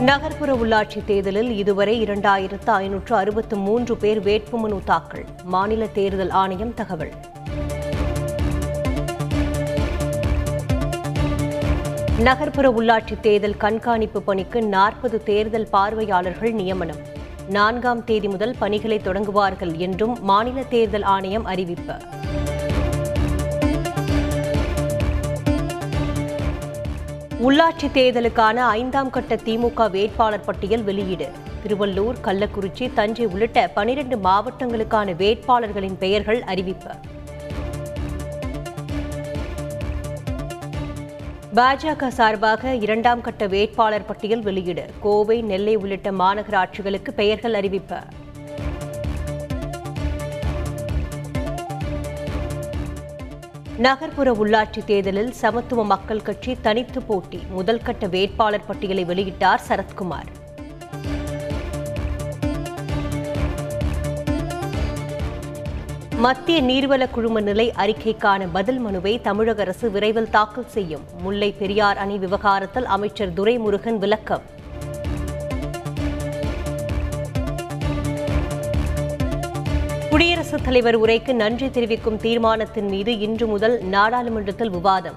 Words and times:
நகர்ப்புற 0.00 0.54
உள்ளாட்சி 0.54 1.04
தேர்தலில் 1.04 1.56
இதுவரை 1.56 2.02
இரண்டாயிரத்து 2.02 2.66
ஐநூற்று 2.66 3.16
அறுபத்து 3.16 3.56
மூன்று 3.56 3.96
பேர் 3.96 4.22
வேட்புமனு 4.22 4.84
தாக்கல். 4.84 5.24
மாநில 5.44 5.86
தேர்தல் 5.86 6.30
ஆணையம் 6.30 6.74
தகவல். 6.74 7.12
நகர்ப்புற 12.18 12.70
உள்ளாட்சி 12.70 13.20
தேர்தல் 13.20 13.56
கண்காணிப்பு 13.56 14.22
பணிக்கு 14.22 14.62
நாற்பது 14.62 15.22
தேர்தல் 15.22 15.68
பார்வையாளர்கள் 15.70 16.52
நியமனம். 16.52 17.16
நான்காம் 17.48 18.04
தேதி 18.04 18.28
முதல் 18.28 18.54
பணிகளை 18.58 19.00
தொடங்குவார்கள் 19.04 19.76
என்றும் 19.76 20.18
மாநில 20.20 20.62
தேர்தல் 20.62 21.02
ஆணையம் 21.02 21.44
அறிவிப்பு. 21.44 21.92
உள்ளாட்சி 27.42 27.86
தேர்தலுக்கான 27.94 28.56
ஐந்தாம் 28.56 29.10
கட்ட 29.10 29.34
திமுக 29.34 29.90
வேட்பாளர் 29.90 30.44
பட்டியல் 30.44 30.82
வெளியீடு. 30.82 31.28
திருவள்ளூர் 31.66 32.14
கள்ளக்குறிச்சி 32.22 32.92
தஞ்சை 32.92 33.26
உள்ளிட்ட 33.26 33.68
பனிரெண்டு 33.68 34.16
மாவட்டங்களுக்கான 34.16 35.14
வேட்பாளர்களின் 35.16 35.98
பெயர்கள் 35.98 36.42
அறிவிப்பு. 36.42 36.90
பாஜக 41.54 42.08
சார்பாக 42.08 42.74
இரண்டாம் 42.74 43.20
கட்ட 43.20 43.46
வேட்பாளர் 43.46 44.04
பட்டியல் 44.04 44.42
வெளியீடு. 44.42 44.86
கோவை 45.00 45.42
நெல்லை 45.42 45.76
உள்ளிட்ட 45.76 46.10
மாநகராட்சிகளுக்கு 46.10 47.10
பெயர்கள் 47.10 47.54
அறிவிப்பு. 47.54 47.96
நகர்ப்புற 53.78 54.32
உள்ளாட்சி 54.32 54.84
தேர்தலில் 54.84 55.32
சமத்துவ 55.32 55.84
மக்கள் 55.84 56.22
கட்சி 56.22 56.56
தனித்து 56.60 57.02
போட்டி. 57.02 57.42
முதல் 57.50 57.82
கட்ட 57.82 58.06
வேட்பாளர் 58.06 58.66
பட்டியலை 58.66 59.04
வெளியிட்டார் 59.04 59.60
சரத்குமார். 59.68 60.30
மத்திய 66.16 66.62
நீர்வள 66.62 67.10
குழும 67.10 67.40
நிலை 67.40 67.72
அறிக்கைக்கான 67.76 68.48
பதில் 68.52 68.78
மனுவை 68.78 69.20
தமிழக 69.20 69.60
அரசு 69.60 69.90
விரைவில் 69.90 70.30
தாக்கல் 70.30 70.68
செய்யும். 70.68 71.04
முல்லை 71.22 71.52
பெரியார் 71.52 71.98
அணை 71.98 72.18
விவகாரத்தில் 72.18 72.86
அமைச்சர் 72.86 73.32
துரைமுருகன் 73.32 73.98
விளக்கம். 73.98 74.56
குடியரசுத் 80.48 80.68
தலைவர் 80.68 80.96
உரைக்கு 81.00 81.32
நன்றி 81.32 81.66
தெரிவிக்கும் 81.70 82.16
தீர்மானத்தின் 82.16 82.86
மீது 82.88 83.12
இன்று 83.24 83.46
முதல் 83.46 83.74
நாடாளுமன்றத்தில் 83.94 84.70
விவாதம். 84.70 85.16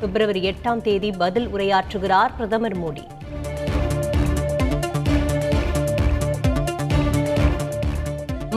பிப்ரவரி 0.00 0.40
எட்டாம் 0.50 0.80
தேதி 0.86 1.10
பதில் 1.22 1.48
உரையாற்றுகிறார் 1.54 2.30
பிரதமர் 2.36 2.76
மோடி. 2.82 3.04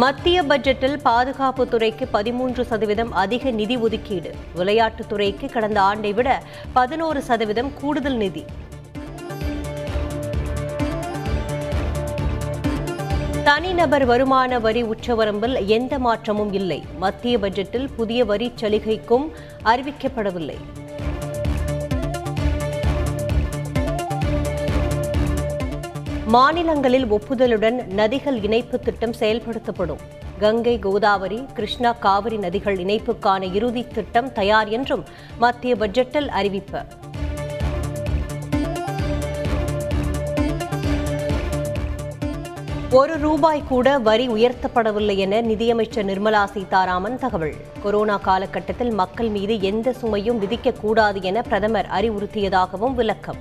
மத்திய 0.03 0.43
பட்ஜெட்டில் 0.43 0.97
பாதுகாப்பு 1.03 1.67
துறைக்கு 1.67 2.07
பதிமூன்று 2.07 2.65
சதவீதம் 2.65 3.13
அதிக 3.25 3.51
நிதி 3.51 3.77
ஒதுக்கீடு. 3.77 4.31
விளையாட்டுத்துறைக்கு 4.55 5.49
கடந்த 5.51 5.81
ஆண்டை 5.81 6.13
விட 6.13 6.41
பதினோரு 6.73 7.21
சதவீதம் 7.21 7.73
கூடுதல் 7.81 8.21
நிதி. 8.25 8.45
தனிநபர் 13.43 14.05
வருமான 14.05 14.59
வரி 14.59 14.83
உச்சவரம்பில் 14.83 15.65
எந்த 15.65 15.99
மாற்றமும் 15.99 16.53
இல்லை. 16.53 16.83
மத்திய 16.97 17.37
பட்ஜெட்டில் 17.37 17.87
புதிய 17.95 18.25
வரி 18.25 18.51
சலுகைக்கும் 18.61 19.25
அறிவிக்கப்படவில்லை. 19.63 20.55
மாநிலங்களில் 26.25 27.05
ஒப்புதலுடன் 27.05 27.79
நதிகள் 27.97 28.43
இணைப்பு 28.43 28.79
திட்டம் 28.79 29.15
செயல்படுத்தப்படும். 29.19 29.99
கங்கை 30.39 30.79
கோதாவரி 30.79 31.45
கிருஷ்ணா 31.53 31.91
காவிரி 31.91 32.37
நதிகள் 32.37 32.79
இணைப்புக்கான 32.85 33.53
இறுதி 33.53 33.87
திட்டம் 33.87 34.33
தயார் 34.33 34.67
என்றும் 34.67 35.03
மத்திய 35.37 35.75
பட்ஜெட்டில் 35.75 36.27
அறிவிப்பு. 36.27 36.83
ஒரு 42.97 43.17
ரூபாய் 43.17 43.61
கூட 43.67 43.97
வரி 43.97 44.25
உயர்த்தப்படவில்லை 44.29 45.15
என 45.15 45.41
நிதியமைச்சர் 45.41 46.05
நிர்மலா 46.05 46.45
சீதாராமன் 46.45 47.17
தகவல். 47.19 47.53
கொரோனா 47.83 48.17
காலகட்டத்தில் 48.17 48.91
மக்கள் 48.91 49.29
மீது 49.29 49.61
எந்த 49.61 49.93
சுமையும் 50.01 50.39
விதிக்கக்கூடாது 50.43 51.21
என 51.21 51.41
பிரதமர் 51.41 51.87
அறிவுறுத்தியதாகவும் 51.99 52.93
விளக்கம். 52.93 53.39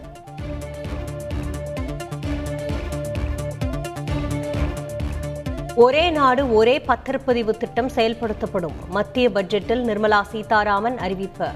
ஒரே 5.74 6.10
நாடு 6.10 6.54
ஒரே 6.54 6.78
பத்திரப்பதிவு 6.78 7.50
திட்டம் 7.50 7.90
செயல்படுத்தப்படும். 7.94 8.78
மத்திய 8.88 9.28
பட்ஜெட்டில் 9.30 9.86
நிர்மலா 9.90 10.22
சீதாராமன் 10.22 10.98
அறிவிப்பு. 10.98 11.50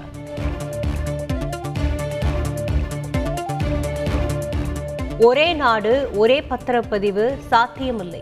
ஒரே 5.19 5.53
நாடு 5.53 6.09
ஒரே 6.13 6.43
பத்திரப்பதிவு 6.49 7.37
சாத்தியமில்லை. 7.47 8.21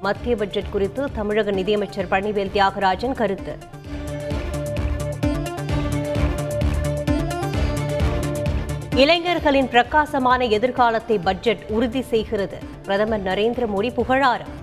மத்திய 0.00 0.36
பட்ஜெட் 0.36 0.70
குறித்து 0.70 1.12
தமிழக 1.12 1.50
நிதியமைச்சர் 1.50 2.08
பழனிவேல் 2.08 2.50
தியாகராஜன் 2.54 3.12
கருத்து. 3.12 3.58
இளைஞர்களின் 8.94 9.68
பிரகாசமான 9.68 10.44
எதிர்காலத்தை 10.44 11.18
பட்ஜெட் 11.18 11.64
உறுதி 11.68 12.02
செய்கிறது. 12.02 12.58
பிரதமர் 12.82 13.22
நரேந்திர 13.22 13.68
மோடி 13.76 13.92
புகழாரம். 13.92 14.54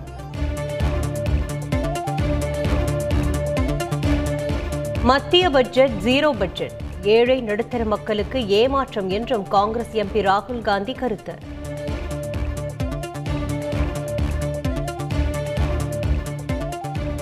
மத்திய 5.02 5.50
பட்ஜெட் 5.50 5.90
ஜீரோ 6.04 6.32
பட்ஜெட். 6.32 6.84
ஏழை 7.06 7.40
நடுத்தர 7.40 7.84
மக்களுக்கு 7.84 8.48
ஏமாற்றம் 8.48 9.10
என்றும் 9.10 9.48
காங்கிரஸ் 9.48 9.96
எம்பி 9.96 10.20
ராகுல் 10.22 10.60
காந்தி 10.60 10.92
கருத்து. 10.92 11.34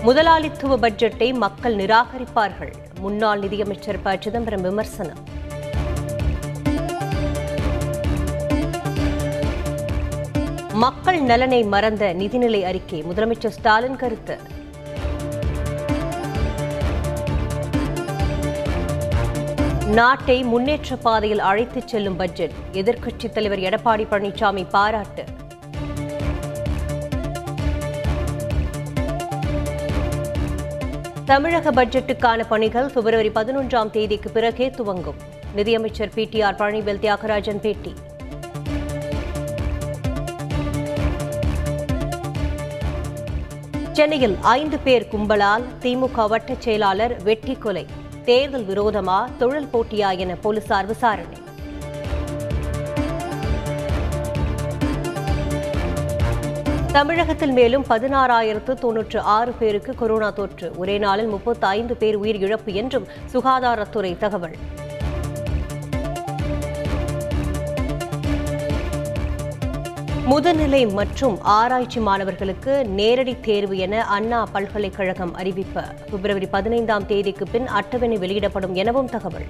முதலாளித்துவ 0.02 0.78
பட்ஜெட்டை 0.78 1.34
மக்கள் 1.34 1.76
நிராகரிப்பார்கள். 1.76 2.72
முன்னாள் 2.98 3.38
நிதியமைச்சர் 3.38 4.02
ப. 4.02 4.16
சிதம்பரம் 4.20 4.62
விமர்சனம். 4.62 5.22
மக்கள் 10.72 11.20
நலனை 11.20 11.62
மறந்த 11.62 12.14
நிதிநிலை 12.14 12.62
அறிக்கை. 12.62 13.02
முதலமைச்சர் 13.02 13.56
ஸ்டாலின் 13.58 13.96
கருத்து. 13.96 14.62
நாட்டை 19.86 20.42
முன்னேற்ற 20.42 20.96
பாதையில் 20.96 21.38
அழைத்துச் 21.38 21.88
செல்லும் 21.88 22.16
பட்ஜெட். 22.16 22.50
எதிர்க்கட்சித் 22.72 23.32
தலைவர் 23.32 23.58
எடப்பாடி 23.58 24.06
பழனிசாமி 24.10 24.68
பாராட்டு. 24.68 25.24
தமிழக 31.24 31.70
பட்ஜெட்டுக்கான 31.70 32.44
பணிகள் 32.48 32.86
பிப்ரவரி 32.86 33.28
பதினொன்றாம் 33.28 33.90
தேதிக்கு 33.90 34.30
பிறகே 34.30 34.70
துவங்கும். 34.70 35.14
நிதியமைச்சர் 35.54 36.10
P 36.14 36.24
T 36.24 36.40
R 36.40 36.54
Palanivel 36.54 36.98
Thiagarajan 36.98 37.60
பேட்டி. 37.60 37.94
சென்னையில் 43.92 44.36
ஐந்து 44.42 44.78
பேர் 44.78 45.08
கும்பலால் 45.12 45.64
திமுக 45.80 46.16
வட்டச் 46.16 46.58
செயலாளர் 46.58 47.22
வெட்டி 47.22 47.54
கொலை. 47.54 47.86
தேர்தல் 48.24 48.66
விரோதமா 48.66 49.18
தொழில் 49.38 49.68
போட்டியா 49.72 50.18
என 50.18 50.34
போலீசார் 50.34 50.86
விசாரணை. 50.86 51.38
தமிழகத்தில் 56.92 57.52
மேலும் 57.52 57.84
பதினாறாயிரத்து 57.90 58.74
தொன்னூற்று 58.74 59.20
ஆறு 59.20 59.52
பேருக்கு 59.52 59.94
கொரோனா 59.94 60.30
தொற்று. 60.30 60.72
ஒரே 60.76 60.98
நாளில் 60.98 61.26
முப்பத்தி 61.26 61.66
ஐந்து 61.66 61.96
பேர் 61.96 62.14
உயிர் 62.14 62.36
இழப்பு 62.36 62.72
என்றும் 62.72 63.06
சுகாதாரத்துறை 63.32 64.16
தகவல். 64.16 64.56
முதுநிலை 70.30 70.92
மற்றும் 70.92 71.42
ஆராய்ச்சி 71.42 72.00
மாணவர்களுக்கு 72.00 72.84
நேரடி 72.84 73.40
தேர்வு 73.40 73.78
என 73.78 74.04
அண்ணா 74.04 74.46
பல்கலைக்கழகம் 74.52 75.34
அறிவிப்பு. 75.34 75.82
பிப்ரவரி 76.10 76.46
பதினைந்தாம் 76.46 77.06
தேதிக்கு 77.06 77.46
பின் 77.46 77.66
அட்டவணை 77.66 78.16
வெளியிடப்படும் 78.16 78.74
எனவும் 78.74 79.08
தகவல். 79.08 79.46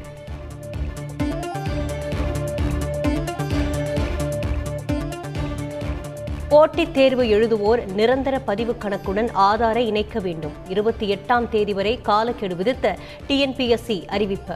போட்டித் 6.48 6.94
தேர்வு 6.94 7.24
எழுதுவோர் 7.24 7.92
நிரந்தர 7.92 8.38
பதிவு 8.38 8.76
கணக்குடன் 8.84 9.28
ஆதாரை 9.34 9.84
இணைக்க 9.92 10.20
வேண்டும். 10.20 10.52
இருபத்தி 10.68 11.14
எட்டாம் 11.14 11.48
தேதி 11.48 11.72
வரை 11.72 12.00
காலக்கெடு 12.00 12.56
விதித்த 12.56 12.96
டிஎன்பிஎஸ்சி 13.28 14.06
அறிவிப்பு. 14.06 14.54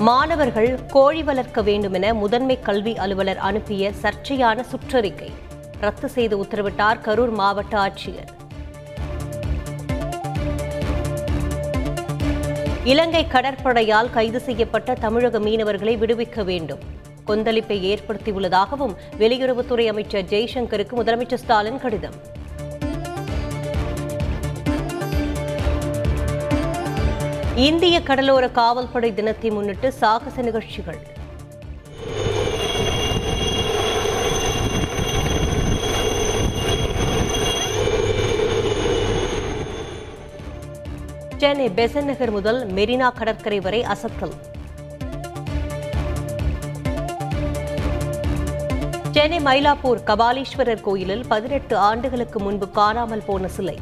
மாணவர்கள் 0.00 0.78
கோழி 0.86 1.22
வளர்க்க 1.22 1.62
வேண்டுமென 1.62 2.14
முதன்மை 2.14 2.60
கல்வி 2.60 2.96
அலுவலர் 2.96 3.38
அனுப்பிய 3.38 3.92
சர்ச்சையான 4.02 4.64
சுற்றறிக்கை. 4.70 5.30
ரத்து 5.80 6.08
செய்து 6.08 6.42
உத்தரவிட்டார் 6.42 7.00
கரூர் 7.04 7.30
மாவட்ட 7.30 7.76
ஆட்சியர். 7.78 8.28
இலங்கை 12.84 13.26
கடற்படையால் 13.26 14.10
கைது 14.10 14.40
செய்யப்பட்ட 14.40 14.94
தமிழக 14.94 15.38
மீனவர்களை 15.38 15.98
விடுவிக்க 15.98 16.44
வேண்டும். 16.44 16.78
கொந்தளிப்பை 17.26 17.98
ஏற்படுத்தியுள்ளதாகவும் 17.98 18.94
வெளியுறவுத்துறை 19.18 19.86
அமைச்சர் 19.86 20.24
ஜெய்சங்கருக்கு 20.24 20.92
முதலமைச்சர் 20.96 21.42
ஸ்டாலின் 21.44 21.80
கடிதம். 21.80 22.14
இந்திய 27.64 28.02
கடலோர 28.02 28.48
காவல்படை 28.48 29.14
தினத்தை 29.14 29.50
முன்னிட்டு 29.50 29.92
சாகச 29.92 30.42
நிகழ்ச்சிகள். 30.42 30.98
சென்னை 41.36 41.68
பெசன் 41.68 42.04
நகர் 42.04 42.30
முதல் 42.30 42.66
மெரினா 42.66 43.12
கடற்கரை 43.12 43.60
வரை 43.60 43.84
அசத்தல். 43.84 44.36
சென்னை 49.10 49.40
மயிலாப்பூர் 49.40 50.04
கபாலீஸ்வரர் 50.06 50.80
கோயிலில் 50.80 51.26
பதினெட்டு 51.28 51.76
ஆண்டுகளுக்கு 51.76 52.40
முன்பு 52.40 52.70
காணாமல் 52.70 53.26
போன 53.26 53.48
சிலை. 53.48 53.78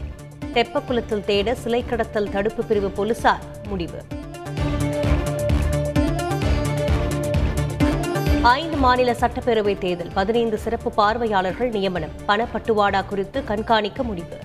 தெப்பக்குளத்தில் 0.57 1.25
தேட 1.25 1.55
சிலை 1.55 1.85
கடத்தல் 1.85 2.31
தடுப்பு 2.31 2.65
பிரிவு 2.65 2.91
போலீசார் 2.91 3.43
முடிவு. 3.69 4.01
ஐந்து 8.43 8.77
மாநில 8.77 9.13
சட்டப்பேரவை 9.13 9.79
தேர்தல் 9.79 10.11
பதினைந்து 10.15 10.59
சிறப்பு 10.59 10.91
பார்வையாளர்கள் 10.93 11.71
நியமனம் 11.71 12.15
பணப்பட்டுவாடா 12.29 13.07
குறித்து 13.07 13.45
கண்காணிக்க 13.45 14.03
முடிவு. 14.03 14.39